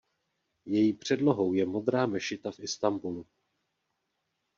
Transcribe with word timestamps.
Její 0.65 0.93
předlohou 0.93 1.53
je 1.53 1.65
Modrá 1.65 2.05
mešita 2.05 2.51
v 2.51 2.59
Istanbulu. 2.59 3.27